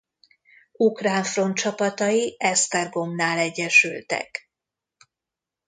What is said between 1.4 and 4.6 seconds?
csapatai Esztergomnál egyesültek.